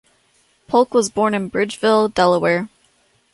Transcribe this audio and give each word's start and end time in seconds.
Polk 0.65 0.95
was 0.95 1.11
born 1.11 1.35
in 1.35 1.47
Bridgeville, 1.51 2.09
Delaware. 2.11 2.69